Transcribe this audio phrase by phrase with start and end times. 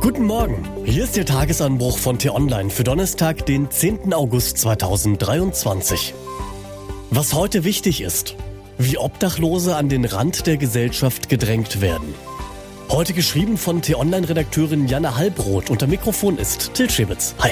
[0.00, 4.14] Guten Morgen, hier ist der Tagesanbruch von T-Online für Donnerstag, den 10.
[4.14, 6.14] August 2023.
[7.10, 8.34] Was heute wichtig ist,
[8.78, 12.14] wie Obdachlose an den Rand der Gesellschaft gedrängt werden.
[12.88, 15.68] Heute geschrieben von T-Online-Redakteurin Janne Halbroth.
[15.68, 17.34] Unter Mikrofon ist Til Schäbitz.
[17.38, 17.50] Hi.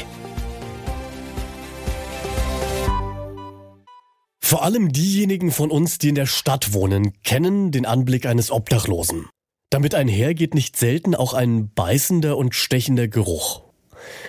[4.40, 9.28] Vor allem diejenigen von uns, die in der Stadt wohnen, kennen den Anblick eines Obdachlosen.
[9.70, 13.62] Damit einher geht nicht selten auch ein beißender und stechender Geruch.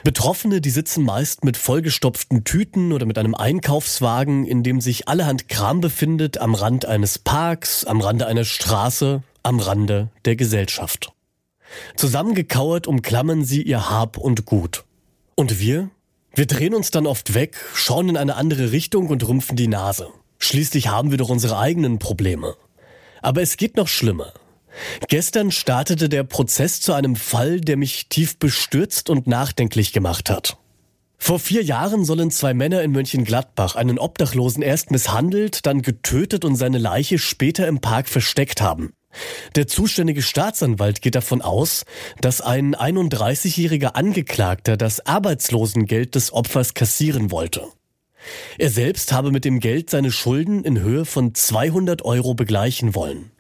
[0.03, 5.47] Betroffene, die sitzen meist mit vollgestopften Tüten oder mit einem Einkaufswagen, in dem sich allerhand
[5.47, 11.13] Kram befindet, am Rand eines Parks, am Rande einer Straße, am Rande der Gesellschaft.
[11.95, 14.83] Zusammengekauert umklammern sie ihr Hab und Gut.
[15.35, 15.89] Und wir?
[16.33, 20.09] Wir drehen uns dann oft weg, schauen in eine andere Richtung und rümpfen die Nase.
[20.37, 22.55] Schließlich haben wir doch unsere eigenen Probleme.
[23.21, 24.33] Aber es geht noch schlimmer.
[25.07, 30.57] Gestern startete der Prozess zu einem Fall, der mich tief bestürzt und nachdenklich gemacht hat.
[31.21, 36.55] Vor vier Jahren sollen zwei Männer in Mönchengladbach einen Obdachlosen erst misshandelt, dann getötet und
[36.55, 38.93] seine Leiche später im Park versteckt haben.
[39.55, 41.83] Der zuständige Staatsanwalt geht davon aus,
[42.21, 47.63] dass ein 31-jähriger Angeklagter das Arbeitslosengeld des Opfers kassieren wollte.
[48.57, 53.31] Er selbst habe mit dem Geld seine Schulden in Höhe von 200 Euro begleichen wollen.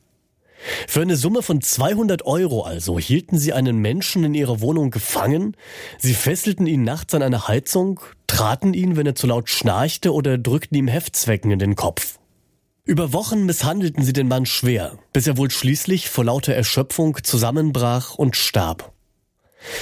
[0.87, 5.55] Für eine Summe von 200 Euro also hielten sie einen Menschen in ihrer Wohnung gefangen,
[5.97, 10.37] sie fesselten ihn nachts an eine Heizung, traten ihn, wenn er zu laut schnarchte oder
[10.37, 12.19] drückten ihm Heftzwecken in den Kopf.
[12.85, 18.15] Über Wochen misshandelten sie den Mann schwer, bis er wohl schließlich vor lauter Erschöpfung zusammenbrach
[18.15, 18.93] und starb.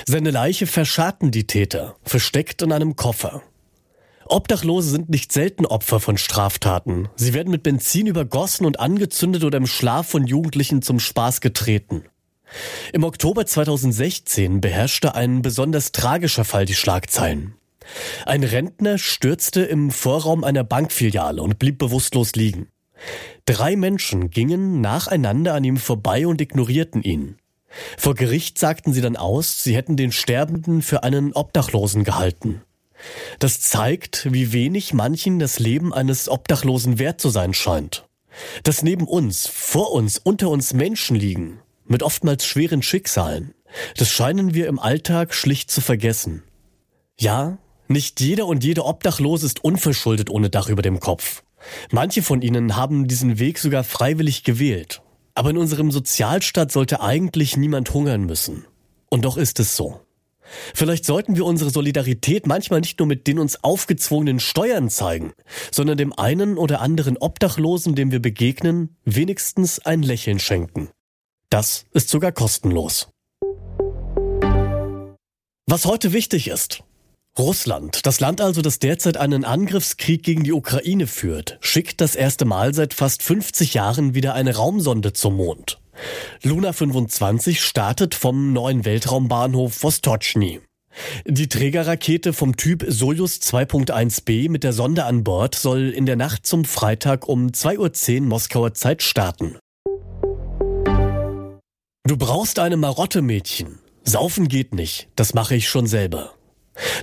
[0.05, 3.43] Seine Leiche verscharrten die Täter, versteckt in einem Koffer.
[4.29, 7.09] Obdachlose sind nicht selten Opfer von Straftaten.
[7.15, 12.03] Sie werden mit Benzin übergossen und angezündet oder im Schlaf von Jugendlichen zum Spaß getreten.
[12.93, 17.55] Im Oktober 2016 beherrschte ein besonders tragischer Fall die Schlagzeilen.
[18.25, 22.67] Ein Rentner stürzte im Vorraum einer Bankfiliale und blieb bewusstlos liegen.
[23.45, 27.37] Drei Menschen gingen nacheinander an ihm vorbei und ignorierten ihn.
[27.97, 32.61] Vor Gericht sagten sie dann aus, sie hätten den Sterbenden für einen Obdachlosen gehalten.
[33.39, 38.05] Das zeigt, wie wenig manchen das Leben eines Obdachlosen wert zu sein scheint.
[38.63, 43.53] Dass neben uns, vor uns, unter uns Menschen liegen, mit oftmals schweren Schicksalen,
[43.95, 46.43] das scheinen wir im Alltag schlicht zu vergessen.
[47.19, 47.57] Ja,
[47.87, 51.43] nicht jeder und jede Obdachlose ist unverschuldet ohne Dach über dem Kopf.
[51.91, 55.01] Manche von ihnen haben diesen Weg sogar freiwillig gewählt.
[55.33, 58.65] Aber in unserem Sozialstaat sollte eigentlich niemand hungern müssen.
[59.09, 60.01] Und doch ist es so.
[60.73, 65.33] Vielleicht sollten wir unsere Solidarität manchmal nicht nur mit den uns aufgezwungenen Steuern zeigen,
[65.71, 70.89] sondern dem einen oder anderen Obdachlosen, dem wir begegnen, wenigstens ein Lächeln schenken.
[71.49, 73.09] Das ist sogar kostenlos.
[75.69, 76.83] Was heute wichtig ist.
[77.37, 82.45] Russland, das Land also, das derzeit einen Angriffskrieg gegen die Ukraine führt, schickt das erste
[82.45, 85.79] Mal seit fast 50 Jahren wieder eine Raumsonde zum Mond.
[86.43, 90.61] Luna 25 startet vom neuen Weltraumbahnhof Vostochny.
[91.25, 96.45] Die Trägerrakete vom Typ Soyuz 2.1b mit der Sonde an Bord soll in der Nacht
[96.45, 99.57] zum Freitag um 2.10 Uhr Moskauer Zeit starten.
[102.07, 103.79] Du brauchst eine Marotte, Mädchen.
[104.03, 106.33] Saufen geht nicht, das mache ich schon selber.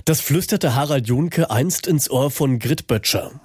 [0.05, 3.39] Das flüsterte Harald Junke einst ins Ohr von Grit Böttcher.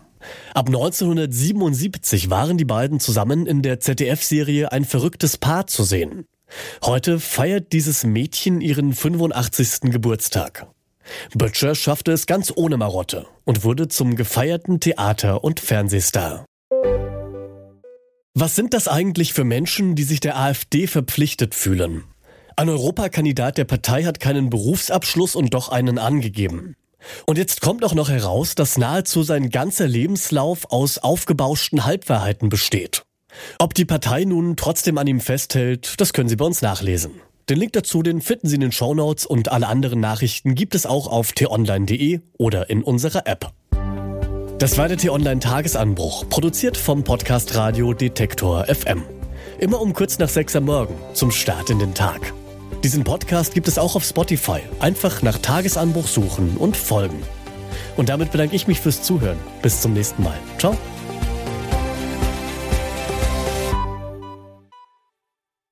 [0.55, 6.27] Ab 1977 waren die beiden zusammen in der ZDF-Serie Ein verrücktes Paar zu sehen.
[6.85, 9.93] Heute feiert dieses Mädchen ihren 85.
[9.93, 10.67] Geburtstag.
[11.35, 16.45] Böttcher schaffte es ganz ohne Marotte und wurde zum gefeierten Theater- und Fernsehstar.
[18.35, 22.05] Was sind das eigentlich für Menschen, die sich der AfD verpflichtet fühlen?
[22.57, 26.77] Ein Europakandidat der Partei hat keinen Berufsabschluss und doch einen angegeben.
[27.27, 33.03] Und jetzt kommt auch noch heraus, dass nahezu sein ganzer Lebenslauf aus aufgebauschten Halbwahrheiten besteht.
[33.59, 37.21] Ob die Partei nun trotzdem an ihm festhält, das können Sie bei uns nachlesen.
[37.49, 40.86] Den Link dazu, den finden Sie in den Shownotes und alle anderen Nachrichten gibt es
[40.86, 43.53] auch auf t-online.de oder in unserer App.
[44.59, 49.03] Das war der T-Online Tagesanbruch, produziert vom Podcast Radio Detektor FM.
[49.59, 52.34] Immer um kurz nach sechs am Morgen zum Start in den Tag.
[52.82, 54.60] Diesen Podcast gibt es auch auf Spotify.
[54.78, 57.22] Einfach nach Tagesanbruch suchen und folgen.
[57.97, 59.38] Und damit bedanke ich mich fürs Zuhören.
[59.60, 60.38] Bis zum nächsten Mal.
[60.59, 60.77] Ciao.